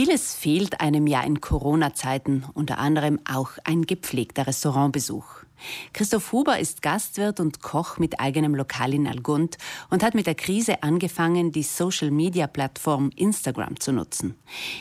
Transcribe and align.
Vieles 0.00 0.32
fehlt 0.32 0.80
einem 0.80 1.08
ja 1.08 1.22
in 1.22 1.40
Corona-Zeiten, 1.40 2.44
unter 2.54 2.78
anderem 2.78 3.18
auch 3.28 3.50
ein 3.64 3.82
gepflegter 3.82 4.46
Restaurantbesuch. 4.46 5.24
Christoph 5.92 6.30
Huber 6.30 6.60
ist 6.60 6.82
Gastwirt 6.82 7.40
und 7.40 7.62
Koch 7.62 7.98
mit 7.98 8.20
eigenem 8.20 8.54
Lokal 8.54 8.94
in 8.94 9.08
Algund 9.08 9.58
und 9.90 10.04
hat 10.04 10.14
mit 10.14 10.28
der 10.28 10.36
Krise 10.36 10.84
angefangen, 10.84 11.50
die 11.50 11.64
Social-Media-Plattform 11.64 13.10
Instagram 13.16 13.80
zu 13.80 13.90
nutzen. 13.90 14.36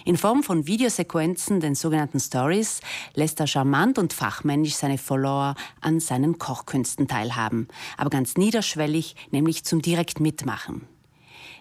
In 0.05 0.17
Form 0.17 0.43
von 0.43 0.67
Videosequenzen, 0.67 1.61
den 1.61 1.73
sogenannten 1.73 2.19
Stories, 2.19 2.81
lässt 3.15 3.39
er 3.39 3.47
charmant 3.47 3.97
und 3.97 4.13
fachmännisch 4.13 4.75
seine 4.75 4.99
Follower 4.99 5.55
an 5.81 5.99
seinen 5.99 6.37
Kochkünsten 6.37 7.07
teilhaben, 7.07 7.69
aber 7.97 8.11
ganz 8.11 8.37
niederschwellig, 8.37 9.15
nämlich 9.31 9.63
zum 9.63 9.81
direkt 9.81 10.19
Mitmachen. 10.19 10.87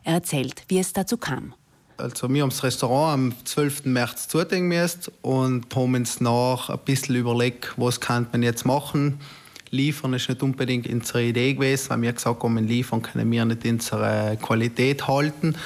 Er 0.04 0.12
erzählt, 0.12 0.64
wie 0.68 0.78
es 0.78 0.92
dazu 0.92 1.16
kam. 1.16 1.54
Also 1.98 2.28
wir 2.28 2.42
haben 2.42 2.50
das 2.50 2.62
Restaurant 2.62 3.14
am 3.14 3.34
12. 3.44 3.86
März 3.86 4.28
zudingen 4.28 4.68
müssen 4.68 5.12
und 5.22 5.74
haben 5.74 5.94
uns 5.94 6.20
nach 6.20 6.68
ein 6.68 6.78
bisschen 6.84 7.16
überlegt, 7.16 7.72
was 7.76 8.00
kann 8.00 8.26
man 8.32 8.42
jetzt 8.42 8.66
machen. 8.66 9.18
Liefern 9.70 10.12
ist 10.14 10.28
nicht 10.28 10.42
unbedingt 10.42 10.86
unsere 10.88 11.24
Idee 11.24 11.54
gewesen, 11.54 11.90
weil 11.90 12.02
wir 12.02 12.12
gesagt 12.12 12.42
haben, 12.42 12.58
liefern 12.58 13.02
können 13.02 13.30
wir 13.30 13.44
nicht 13.44 13.64
unsere 13.64 14.36
Qualität 14.40 15.08
halten. 15.08 15.56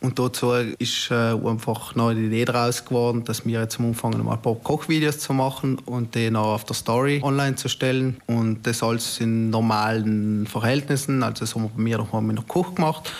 Und 0.00 0.18
dazu 0.18 0.52
ist 0.52 1.10
äh, 1.10 1.14
einfach 1.14 1.94
noch 1.96 2.12
die 2.12 2.26
Idee 2.26 2.44
daraus 2.44 2.84
geworden, 2.84 3.24
dass 3.24 3.44
wir 3.44 3.60
jetzt 3.60 3.80
am 3.80 3.86
Anfang 3.86 4.24
mal 4.24 4.34
ein 4.34 4.42
paar 4.42 4.54
Kochvideos 4.54 5.18
zu 5.18 5.32
machen 5.32 5.78
und 5.86 6.14
die 6.14 6.30
noch 6.30 6.54
auf 6.54 6.64
der 6.64 6.76
Story 6.76 7.20
online 7.22 7.56
zu 7.56 7.68
stellen. 7.68 8.16
Und 8.26 8.64
das 8.64 8.82
alles 8.82 9.18
in 9.18 9.50
normalen 9.50 10.46
Verhältnissen. 10.46 11.22
Also 11.22 11.40
das 11.40 11.54
haben 11.54 11.64
wir 11.64 11.70
bei 11.70 11.82
mir 11.82 11.98
mit 11.98 12.38
einer 12.38 12.46
Koch 12.46 12.76
gemacht. 12.76 13.12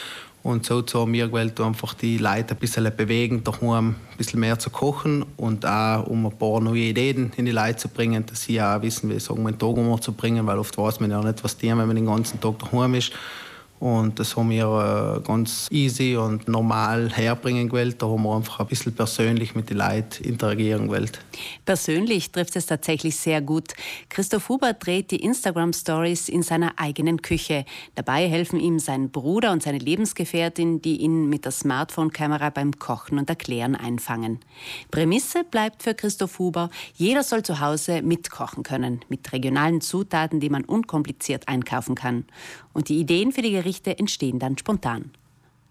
Und 0.48 0.64
so 0.64 0.82
haben 0.94 1.12
wir 1.12 1.28
gewählt, 1.28 1.60
einfach 1.60 1.92
die 1.92 2.16
Leute 2.16 2.54
ein 2.54 2.56
bisschen 2.56 2.90
bewegen, 2.96 3.44
daheim 3.44 3.96
ein 4.10 4.16
bisschen 4.16 4.40
mehr 4.40 4.58
zu 4.58 4.70
kochen 4.70 5.26
und 5.36 5.66
auch 5.66 6.06
um 6.06 6.24
ein 6.24 6.38
paar 6.38 6.62
neue 6.62 6.84
Ideen 6.84 7.32
in 7.36 7.44
die 7.44 7.50
Leute 7.50 7.76
zu 7.76 7.88
bringen, 7.90 8.24
dass 8.24 8.44
sie 8.44 8.58
auch 8.62 8.80
wissen, 8.80 9.10
wie 9.10 9.20
sagen 9.20 9.46
einen 9.46 9.58
Tag 9.58 10.02
zu 10.02 10.12
bringen, 10.12 10.46
weil 10.46 10.58
oft 10.58 10.78
weiß 10.78 11.00
man 11.00 11.10
ja 11.10 11.22
nicht, 11.22 11.44
was 11.44 11.58
die 11.58 11.70
haben, 11.70 11.80
wenn 11.80 11.88
man 11.88 11.96
den 11.96 12.06
ganzen 12.06 12.40
Tag 12.40 12.60
daheim 12.60 12.94
ist. 12.94 13.12
Und 13.80 14.18
das 14.18 14.36
haben 14.36 14.50
wir 14.50 15.20
äh, 15.22 15.26
ganz 15.26 15.68
easy 15.70 16.16
und 16.16 16.48
normal 16.48 17.10
herbringen 17.10 17.68
gewählt. 17.68 18.02
Da 18.02 18.08
haben 18.08 18.24
wir 18.24 18.34
einfach 18.34 18.60
ein 18.60 18.66
bisschen 18.66 18.92
persönlich 18.92 19.54
mit 19.54 19.70
den 19.70 19.78
Leuten 19.78 20.24
interagieren 20.24 20.88
gewählt. 20.88 21.20
Persönlich 21.64 22.32
trifft 22.32 22.56
es 22.56 22.66
tatsächlich 22.66 23.16
sehr 23.16 23.40
gut. 23.40 23.74
Christoph 24.08 24.48
Huber 24.48 24.72
dreht 24.72 25.12
die 25.12 25.22
Instagram-Stories 25.22 26.28
in 26.28 26.42
seiner 26.42 26.72
eigenen 26.76 27.22
Küche. 27.22 27.64
Dabei 27.94 28.28
helfen 28.28 28.58
ihm 28.58 28.80
sein 28.80 29.10
Bruder 29.10 29.52
und 29.52 29.62
seine 29.62 29.78
Lebensgefährtin, 29.78 30.82
die 30.82 30.96
ihn 30.96 31.28
mit 31.28 31.44
der 31.44 31.52
Smartphone-Kamera 31.52 32.50
beim 32.50 32.72
Kochen 32.78 33.18
und 33.18 33.30
Erklären 33.30 33.76
einfangen. 33.76 34.40
Prämisse 34.90 35.44
bleibt 35.44 35.84
für 35.84 35.94
Christoph 35.94 36.40
Huber, 36.40 36.70
jeder 36.94 37.22
soll 37.22 37.44
zu 37.44 37.60
Hause 37.60 38.02
mitkochen 38.02 38.64
können, 38.64 39.00
mit 39.08 39.32
regionalen 39.32 39.80
Zutaten, 39.80 40.40
die 40.40 40.50
man 40.50 40.64
unkompliziert 40.64 41.46
einkaufen 41.46 41.94
kann. 41.94 42.24
Und 42.72 42.88
die 42.88 42.98
Ideen 42.98 43.32
für 43.32 43.42
die 43.42 43.50
Gerichte 43.50 43.67
entstehen 43.84 44.38
dann 44.38 44.56
spontan. 44.58 45.10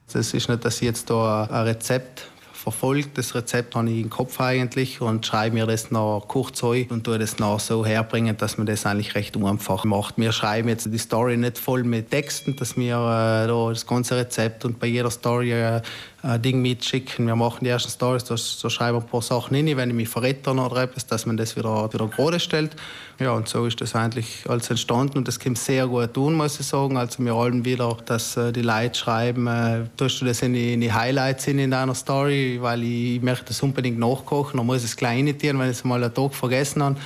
Es 0.08 0.34
ist 0.34 0.50
nicht, 0.50 0.64
dass 0.64 0.76
ich 0.78 0.84
jetzt 0.84 1.10
da 1.10 1.44
ein 1.44 1.64
Rezept 1.66 2.30
verfolge. 2.54 3.08
Das 3.14 3.34
Rezept 3.34 3.76
habe 3.76 3.90
ich 3.90 4.02
im 4.02 4.10
Kopf 4.10 4.42
eigentlich 4.42 5.00
und 5.00 5.26
schreibe 5.26 5.56
mir 5.56 5.66
das 5.66 5.90
noch 5.90 6.26
kurz 6.28 6.64
ein 6.64 6.88
und 6.90 7.06
tue 7.06 7.18
das 7.18 7.40
noch 7.40 7.62
so 7.62 7.86
herbringen, 7.86 8.36
dass 8.36 8.58
man 8.58 8.68
das 8.68 8.86
eigentlich 8.86 9.16
recht 9.16 9.38
einfach 9.38 9.86
macht. 9.86 10.18
Wir 10.18 10.34
schreiben 10.34 10.68
jetzt 10.68 10.92
die 10.92 10.98
Story 10.98 11.38
nicht 11.38 11.58
voll 11.58 11.84
mit 11.84 12.12
Texten, 12.12 12.56
dass 12.58 12.76
wir 12.76 12.96
äh, 12.96 13.48
da 13.48 13.70
das 13.70 13.86
ganze 13.86 14.18
Rezept 14.18 14.66
und 14.66 14.80
bei 14.80 14.88
jeder 14.88 15.12
Story 15.12 15.54
äh, 15.54 15.82
ein 16.28 16.42
Ding 16.42 16.62
mitschicken. 16.62 17.26
Wir 17.26 17.36
machen 17.36 17.64
die 17.64 17.70
ersten 17.70 17.90
Stories, 17.90 18.26
da, 18.26 18.36
da 18.36 18.70
schreiben 18.70 18.98
ein 18.98 19.06
paar 19.06 19.22
Sachen 19.22 19.56
hin, 19.56 19.78
wenn 19.78 19.90
ich 19.90 19.96
mich 19.96 20.10
verrette 20.10 20.52
oder 20.52 20.84
etwas, 20.84 21.08
dass 21.08 21.26
man 21.26 21.38
das 21.38 21.56
wieder, 21.56 21.92
wieder 21.94 22.08
gerade 22.08 22.40
stellt. 22.40 22.76
Ja, 23.20 23.32
und 23.32 23.48
so 23.48 23.66
ist 23.66 23.80
das 23.80 23.96
eigentlich 23.96 24.44
alles 24.48 24.70
entstanden 24.70 25.20
und 25.20 25.28
das 25.28 25.40
kommt 25.40 25.58
sehr 25.58 25.88
gut 25.88 26.14
tun, 26.14 26.34
muss 26.34 26.60
ich 26.60 26.66
sagen. 26.66 26.98
Also 26.98 27.24
wir 27.24 27.34
wollen 27.34 27.64
wieder, 27.64 27.98
dass 28.06 28.36
äh, 28.36 28.52
die 28.52 28.62
Leute 28.62 29.00
schreiben, 29.00 29.48
äh, 29.48 29.86
tust 29.96 30.22
du 30.22 30.26
das 30.26 30.42
in 30.42 30.54
die, 30.54 30.74
in 30.74 30.82
die 30.82 30.92
Highlights 30.92 31.48
in 31.48 31.72
deiner 31.72 31.96
Story, 31.96 32.58
weil 32.62 32.84
ich, 32.84 33.22
möchte 33.22 33.46
das 33.46 33.64
unbedingt 33.64 33.98
nachkochen, 33.98 34.58
dann 34.58 34.66
muss 34.66 34.80
ich 34.80 34.90
es 34.90 34.98
gleich 34.98 35.20
initiieren, 35.20 35.60
wenn 35.60 35.72
ich 35.72 35.78
es 35.78 35.84
mal 35.84 36.04
einen 36.04 36.14
Tag 36.14 36.36
vergessen 36.36 36.84
habe. 36.84 36.98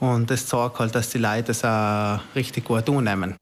Und 0.00 0.28
das 0.30 0.46
zeigt 0.46 0.80
halt, 0.80 0.94
dass 0.96 1.10
die 1.10 1.18
Leute 1.18 1.52
es 1.52 1.64
auch 1.64 2.18
richtig 2.34 2.64
gut 2.64 2.88
annehmen. 2.88 3.36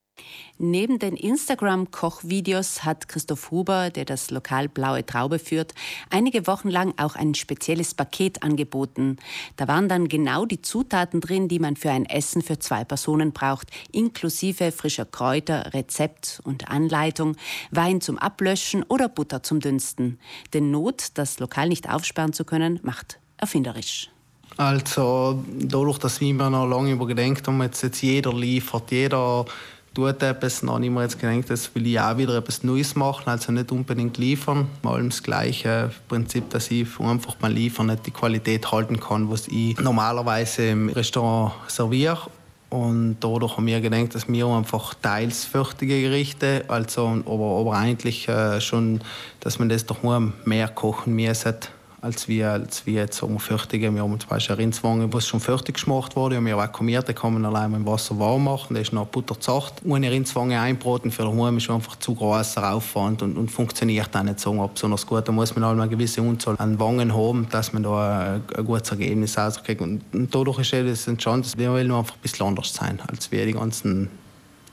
Neben 0.63 0.99
den 0.99 1.17
Instagram-Kochvideos 1.17 2.85
hat 2.85 3.09
Christoph 3.09 3.51
Huber, 3.51 3.89
der 3.89 4.05
das 4.05 4.31
Lokal 4.31 4.69
Blaue 4.69 5.07
Traube 5.07 5.39
führt, 5.39 5.73
einige 6.11 6.47
Wochen 6.47 6.69
lang 6.69 6.93
auch 6.99 7.17
ein 7.17 7.35
spezielles 7.35 7.95
Paket 7.95 8.43
angeboten. 8.43 9.17
Da 9.57 9.69
waren 9.69 9.89
dann 9.89 10.09
genau 10.09 10.45
die 10.45 10.61
Zutaten 10.61 11.23
drin, 11.23 11.49
die 11.49 11.61
man 11.61 11.77
für 11.77 11.91
ein 11.91 12.05
Essen 12.05 12.43
für 12.43 12.59
zwei 12.59 12.85
Personen 12.85 13.33
braucht, 13.33 13.71
inklusive 13.91 14.71
frischer 14.71 15.07
Kräuter, 15.07 15.73
Rezept 15.73 16.43
und 16.45 16.69
Anleitung, 16.69 17.39
Wein 17.71 18.03
zum 18.03 18.19
Ablöschen 18.19 18.83
oder 18.83 19.09
Butter 19.09 19.43
zum 19.43 19.61
Dünsten. 19.61 20.19
Denn 20.53 20.71
Not, 20.71 21.13
das 21.15 21.39
Lokal 21.39 21.71
nicht 21.71 21.89
aufsperren 21.89 22.35
zu 22.35 22.45
können, 22.45 22.81
macht 22.83 23.19
erfinderisch. 23.39 24.11
Also 24.59 25.43
dadurch, 25.59 25.97
dass 25.97 26.21
wir 26.21 26.35
noch 26.35 26.67
lange 26.67 26.93
übergedenkt 26.93 27.47
haben, 27.49 27.63
jetzt, 27.63 27.83
jetzt 27.83 28.03
jeder 28.03 28.35
liefert, 28.35 28.91
jeder 28.91 29.47
tut 29.95 30.23
etwas, 30.23 30.61
dann 30.61 30.83
mir 30.83 31.03
jetzt 31.03 31.19
gedacht, 31.19 31.51
das 31.51 31.75
will 31.75 31.87
ich 31.87 31.99
auch 31.99 32.17
wieder 32.17 32.37
etwas 32.37 32.63
Neues 32.63 32.95
machen, 32.95 33.25
also 33.27 33.53
nicht 33.53 33.73
unbedingt 33.73 34.19
liefern. 34.19 34.69
Mal 34.83 35.03
das 35.05 35.23
gleiche 35.23 35.91
Prinzip, 36.09 36.49
dass 36.51 36.71
ich 36.71 36.87
einfach 37.01 37.35
beim 37.37 37.53
Liefern 37.53 37.87
nicht 37.87 38.07
die 38.07 38.11
Qualität 38.11 38.71
halten 38.71 39.01
kann, 39.01 39.31
was 39.31 39.49
ich 39.49 39.79
normalerweise 39.79 40.69
im 40.69 40.89
Restaurant 40.91 41.53
serviere. 41.69 42.31
Und 42.69 43.17
dadurch 43.19 43.57
haben 43.57 43.67
wir 43.67 43.81
gedacht, 43.81 44.15
dass 44.15 44.29
wir 44.29 44.47
einfach 44.47 44.95
teils 44.95 45.45
fertige 45.45 46.01
Gerichte, 46.01 46.65
also, 46.69 47.21
aber, 47.27 47.61
aber 47.61 47.73
eigentlich 47.73 48.29
äh, 48.29 48.61
schon, 48.61 49.01
dass 49.41 49.59
man 49.59 49.69
das 49.69 49.87
doch 49.87 50.05
nur 50.05 50.33
mehr 50.45 50.69
kochen 50.69 51.17
müssen 51.17 51.57
als 52.03 52.29
wir, 52.29 52.51
als 52.51 52.87
wir 52.87 52.95
jetzt 52.95 53.19
sagen, 53.19 53.39
fertige. 53.39 53.95
Wir 53.95 54.03
haben 54.03 54.19
zum 54.19 54.29
Beispiel 54.29 54.55
eine 54.55 54.63
Rindswange, 54.63 55.13
was 55.13 55.27
schon 55.27 55.41
fertig 55.41 55.83
gemacht 55.85 56.17
wurde, 56.17 56.39
und 56.39 56.47
wir 56.47 56.57
vakuumiert, 56.57 57.07
den 57.09 57.15
kann 57.15 57.35
man 57.35 57.45
allein 57.45 57.71
mit 57.71 57.85
Wasser 57.87 58.19
warm 58.19 58.45
machen, 58.45 58.75
der 58.75 58.83
ist 58.83 58.93
noch 58.93 59.07
butterzacht. 59.07 59.75
Ohne 59.85 60.11
Rindswange 60.11 60.59
einbraten 60.59 61.11
für 61.11 61.25
daheim 61.25 61.59
ist 61.59 61.69
einfach 61.69 61.97
zu 61.97 62.15
großer 62.15 62.73
Aufwand 62.73 63.23
und, 63.23 63.37
und 63.37 63.51
funktioniert 63.51 64.17
auch 64.17 64.23
nicht 64.23 64.41
so 64.41 64.71
besonders 64.73 65.07
gut. 65.07 65.29
Da 65.29 65.33
muss 65.33 65.55
man 65.55 65.65
halt 65.65 65.79
eine 65.79 65.89
gewisse 65.89 66.23
Unzahl 66.23 66.57
an 66.59 66.79
Wangen 66.79 67.15
haben, 67.15 67.47
dass 67.51 67.73
man 67.73 67.83
da 67.83 68.35
ein, 68.35 68.43
ein 68.57 68.65
gutes 68.65 68.91
Ergebnis 68.91 69.37
rauskriegt. 69.37 69.81
Und, 69.81 70.03
und 70.13 70.35
dadurch 70.35 70.59
ist 70.61 70.73
das 70.73 71.07
entstanden, 71.07 71.49
wir 71.57 71.71
wollen 71.71 71.93
einfach 71.93 72.15
ein 72.15 72.23
bisschen 72.23 72.47
anders 72.47 72.73
sein, 72.73 72.99
als 73.07 73.31
wir 73.31 73.45
die 73.45 73.53
ganzen 73.53 74.09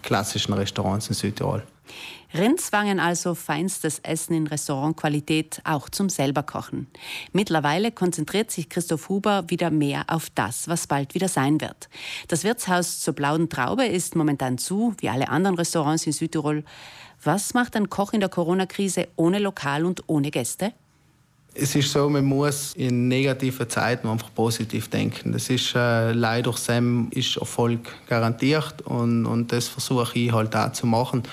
klassischen 0.02 0.54
Restaurants 0.54 1.10
in 1.10 1.16
Südtirol. 1.16 1.64
Rindswangen 2.34 3.00
also 3.00 3.36
feinstes 3.36 4.00
Essen 4.00 4.34
in 4.34 4.48
Restaurantqualität, 4.48 5.62
auch 5.64 5.90
zum 5.90 6.10
selberkochen. 6.10 6.88
Mittlerweile 7.32 7.92
konzentriert 7.92 8.52
sich 8.52 8.70
Christoph 8.70 9.10
Huber 9.10 9.46
wieder 9.48 9.72
mehr 9.72 10.04
auf 10.08 10.30
das, 10.36 10.68
was 10.68 10.88
bald 10.88 11.16
wieder 11.16 11.30
sein 11.30 11.62
wird. 11.62 11.90
Das 12.28 12.44
Wirtshaus 12.44 13.00
zur 13.00 13.14
Blauen 13.14 13.50
Traube 13.50 13.86
ist 13.86 14.16
momentan 14.16 14.58
zu, 14.58 14.94
wie 15.00 15.10
alle 15.10 15.30
anderen 15.30 15.56
Restaurants 15.56 16.06
in 16.06 16.12
Südtirol. 16.12 16.64
Was 17.24 17.54
macht 17.54 17.76
ein 17.76 17.90
Koch 17.90 18.14
in 18.14 18.20
der 18.20 18.30
Corona-Krise 18.30 19.08
ohne 19.16 19.40
Lokal 19.40 19.86
und 19.86 20.04
ohne 20.08 20.30
Gäste? 20.30 20.74
Es 21.60 21.76
ist 21.76 21.92
so, 21.92 22.08
man 22.08 22.24
muss 22.24 22.74
in 22.76 23.08
negativen 23.08 23.68
Zeiten 23.68 24.08
einfach 24.08 24.32
positiv 24.36 24.90
denken. 24.90 25.32
Das 25.32 25.50
ist 25.50 25.74
äh, 25.74 26.12
leider 26.12 26.54
Sam 26.54 27.08
ist 27.10 27.38
Erfolg 27.38 27.80
garantiert 28.08 28.84
und, 28.84 29.26
und 29.26 29.52
das 29.52 29.68
versuche 29.68 30.20
ich 30.20 30.32
halt 30.32 30.56
auch 30.56 30.72
zu 30.74 30.86
machen 30.86 31.24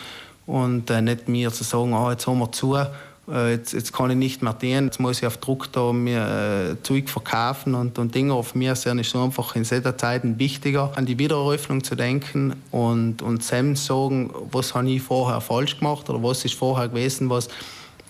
und 0.47 0.91
äh, 0.91 1.01
nicht 1.01 1.29
mir 1.29 1.53
zu 1.53 1.65
sagen, 1.65 1.95
oh, 1.95 2.11
jetzt 2.11 2.27
haben 2.27 2.39
wir 2.39 2.53
zu, 2.53 2.77
äh, 2.77 3.53
jetzt, 3.53 3.73
jetzt 3.73 3.93
kann 3.93 4.11
ich 4.11 4.17
nicht 4.17 4.43
mehr 4.43 4.53
dienen, 4.53 4.87
jetzt 4.87 5.01
muss 5.01 5.19
ich 5.19 5.27
auf 5.27 5.39
Druck 5.39 5.73
da 5.73 5.93
mir 5.93 6.77
äh, 6.77 6.83
Zeug 6.83 7.09
verkaufen 7.09 7.75
und, 7.75 7.99
und 7.99 8.15
Dinge 8.15 8.35
auf 8.35 8.55
mir 8.55 8.75
sind 8.75 8.99
ist 8.99 9.17
einfach 9.17 9.57
in 9.57 9.65
solchen 9.65 9.97
Zeiten 9.97 10.39
wichtiger, 10.39 10.93
an 10.97 11.07
die 11.07 11.19
Wiedereröffnung 11.19 11.83
zu 11.83 11.95
denken 11.95 12.55
und, 12.71 13.23
und 13.23 13.43
Sam 13.43 13.77
sagen, 13.77 14.31
was 14.51 14.75
habe 14.75 14.91
ich 14.91 15.03
vorher 15.03 15.41
falsch 15.41 15.79
gemacht 15.79 16.09
oder 16.11 16.23
was 16.23 16.45
ist 16.45 16.55
vorher 16.55 16.89
gewesen, 16.89 17.31
was, 17.31 17.49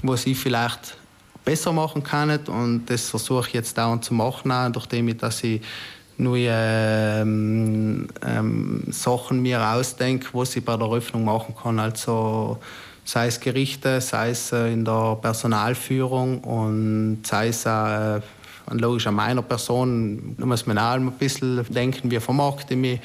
was 0.02 0.26
ich 0.26 0.38
vielleicht 0.38 0.96
besser 1.44 1.72
machen 1.72 2.02
kann. 2.02 2.38
Und 2.46 2.86
das 2.86 3.10
versuche 3.10 3.48
ich 3.48 3.54
jetzt 3.54 3.76
dauernd 3.78 4.04
zu 4.04 4.14
machen, 4.14 4.50
auch, 4.50 4.70
nachdem 4.74 5.08
ich, 5.08 5.18
dass 5.18 5.44
ich 5.44 5.60
neue 6.16 6.50
ähm, 6.50 8.08
ähm, 8.26 8.82
Sachen 8.90 9.42
mir 9.42 9.60
ausdenke, 9.60 10.28
was 10.32 10.54
ich 10.56 10.64
bei 10.64 10.76
der 10.76 10.86
Eröffnung 10.86 11.24
machen 11.24 11.54
kann. 11.60 11.78
Also 11.78 12.58
sei 13.04 13.26
es 13.26 13.40
Gerichte, 13.40 14.00
sei 14.00 14.30
es 14.30 14.52
äh, 14.52 14.72
in 14.72 14.84
der 14.84 15.18
Personalführung 15.20 16.40
und 16.40 17.26
sei 17.26 17.48
es 17.48 17.66
äh, 17.66 18.20
logisch 18.70 19.06
an 19.06 19.14
meiner 19.14 19.42
Person. 19.42 20.34
Muss 20.38 20.66
man 20.66 20.78
auch 20.78 20.94
ein 20.94 21.10
bisschen 21.12 21.64
denken, 21.68 22.10
wie 22.10 22.20
vermarkte 22.20 22.74
ich 22.74 22.80
mich, 22.80 23.00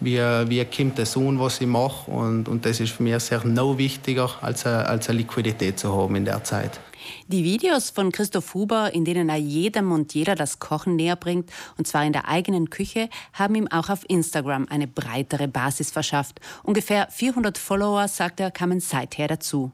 wie, 0.00 0.18
wie 0.18 0.64
kommt 0.64 0.98
das 0.98 1.16
an, 1.16 1.38
was 1.38 1.60
ich 1.60 1.66
mache. 1.66 2.10
Und, 2.10 2.48
und 2.48 2.64
das 2.66 2.80
ist 2.80 2.92
für 2.92 3.02
mich 3.02 3.18
sehr 3.20 3.44
noch 3.44 3.78
wichtiger, 3.78 4.30
als 4.40 4.66
eine, 4.66 4.86
als 4.86 5.08
eine 5.08 5.18
Liquidität 5.18 5.78
zu 5.78 5.94
haben 5.94 6.16
in 6.16 6.24
der 6.24 6.42
Zeit. 6.42 6.80
Die 7.28 7.44
Videos 7.44 7.90
von 7.90 8.12
Christoph 8.12 8.54
Huber, 8.54 8.94
in 8.94 9.04
denen 9.04 9.28
er 9.28 9.36
jedem 9.36 9.92
und 9.92 10.14
jeder 10.14 10.34
das 10.34 10.58
Kochen 10.58 10.96
näher 10.96 11.16
bringt, 11.16 11.50
und 11.76 11.86
zwar 11.86 12.04
in 12.04 12.12
der 12.12 12.28
eigenen 12.28 12.70
Küche, 12.70 13.08
haben 13.32 13.54
ihm 13.54 13.68
auch 13.68 13.90
auf 13.90 14.04
Instagram 14.08 14.66
eine 14.68 14.86
breitere 14.86 15.48
Basis 15.48 15.90
verschafft. 15.90 16.40
Ungefähr 16.62 17.08
400 17.10 17.58
Follower, 17.58 18.08
sagt 18.08 18.40
er, 18.40 18.50
kamen 18.50 18.80
seither 18.80 19.28
dazu. 19.28 19.72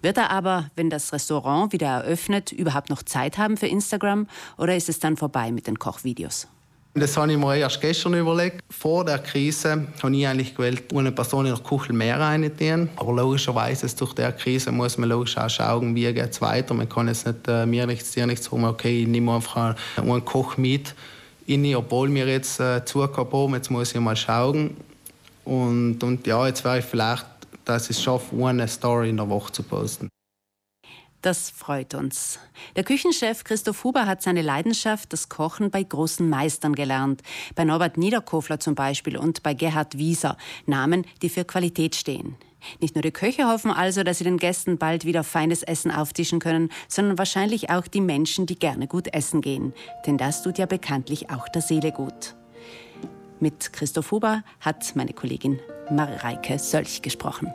Wird 0.00 0.16
er 0.16 0.30
aber, 0.30 0.70
wenn 0.74 0.90
das 0.90 1.12
Restaurant 1.12 1.72
wieder 1.72 1.88
eröffnet, 1.88 2.52
überhaupt 2.52 2.90
noch 2.90 3.02
Zeit 3.02 3.38
haben 3.38 3.56
für 3.56 3.66
Instagram 3.66 4.26
oder 4.56 4.76
ist 4.76 4.88
es 4.88 5.00
dann 5.00 5.16
vorbei 5.16 5.52
mit 5.52 5.66
den 5.66 5.78
Kochvideos? 5.78 6.48
Das 6.98 7.14
habe 7.18 7.30
ich 7.30 7.36
mir 7.36 7.56
erst 7.56 7.78
gestern 7.82 8.14
überlegt. 8.14 8.62
Vor 8.70 9.04
der 9.04 9.18
Krise 9.18 9.86
habe 10.02 10.16
ich 10.16 10.26
eigentlich 10.26 10.54
gewählt, 10.54 10.84
eine 10.94 11.12
Person 11.12 11.44
in 11.44 11.54
der 11.54 11.62
Küche 11.62 11.92
mehr 11.92 12.18
reinzunehmen. 12.18 12.88
Aber 12.96 13.12
logischerweise, 13.12 13.94
durch 13.94 14.14
der 14.14 14.32
Krise 14.32 14.72
muss 14.72 14.96
man 14.96 15.10
logisch 15.10 15.36
auch 15.36 15.50
schauen, 15.50 15.94
wie 15.94 16.10
geht 16.10 16.30
es 16.30 16.40
weiter. 16.40 16.72
Man 16.72 16.88
kann 16.88 17.08
jetzt 17.08 17.26
nicht 17.26 17.48
äh, 17.48 17.66
mir 17.66 17.86
nichts, 17.86 18.12
dir 18.12 18.26
nichts 18.26 18.46
sagen, 18.46 18.64
okay, 18.64 19.02
ich 19.02 19.08
nehme 19.08 19.34
einfach 19.34 19.76
einen 19.98 20.24
Koch 20.24 20.56
mit, 20.56 20.94
in, 21.46 21.76
obwohl 21.76 22.12
wir 22.14 22.28
jetzt 22.28 22.60
äh, 22.60 22.82
zugehabt 22.82 23.30
haben. 23.30 23.52
Jetzt 23.52 23.70
muss 23.70 23.94
ich 23.94 24.00
mal 24.00 24.16
schauen. 24.16 24.74
Und, 25.44 26.02
und 26.02 26.26
ja, 26.26 26.46
jetzt 26.46 26.64
wäre 26.64 26.78
ich 26.78 26.84
vielleicht, 26.86 27.26
dass 27.66 27.90
ich 27.90 27.98
es 27.98 28.02
schaffe, 28.02 28.34
eine 28.42 28.66
Story 28.68 29.10
in 29.10 29.18
der 29.18 29.28
Woche 29.28 29.52
zu 29.52 29.62
posten. 29.62 30.08
Das 31.22 31.50
freut 31.50 31.94
uns. 31.94 32.38
Der 32.76 32.84
Küchenchef 32.84 33.42
Christoph 33.42 33.84
Huber 33.84 34.06
hat 34.06 34.22
seine 34.22 34.42
Leidenschaft, 34.42 35.12
das 35.12 35.28
Kochen, 35.28 35.70
bei 35.70 35.82
großen 35.82 36.28
Meistern 36.28 36.74
gelernt. 36.74 37.22
Bei 37.54 37.64
Norbert 37.64 37.96
Niederkofler 37.96 38.60
zum 38.60 38.74
Beispiel 38.74 39.16
und 39.16 39.42
bei 39.42 39.54
Gerhard 39.54 39.98
Wieser. 39.98 40.36
Namen, 40.66 41.04
die 41.22 41.28
für 41.28 41.44
Qualität 41.44 41.96
stehen. 41.96 42.36
Nicht 42.80 42.94
nur 42.94 43.02
die 43.02 43.12
Köche 43.12 43.46
hoffen 43.46 43.70
also, 43.70 44.02
dass 44.02 44.18
sie 44.18 44.24
den 44.24 44.38
Gästen 44.38 44.78
bald 44.78 45.04
wieder 45.04 45.24
feines 45.24 45.62
Essen 45.62 45.90
auftischen 45.90 46.38
können, 46.38 46.70
sondern 46.88 47.18
wahrscheinlich 47.18 47.70
auch 47.70 47.86
die 47.86 48.00
Menschen, 48.00 48.46
die 48.46 48.58
gerne 48.58 48.86
gut 48.86 49.12
essen 49.12 49.40
gehen. 49.40 49.72
Denn 50.06 50.18
das 50.18 50.42
tut 50.42 50.58
ja 50.58 50.66
bekanntlich 50.66 51.30
auch 51.30 51.48
der 51.48 51.62
Seele 51.62 51.92
gut. 51.92 52.34
Mit 53.40 53.72
Christoph 53.72 54.10
Huber 54.10 54.42
hat 54.60 54.96
meine 54.96 55.12
Kollegin 55.12 55.60
Mareike 55.90 56.58
Sölch 56.58 57.02
gesprochen. 57.02 57.52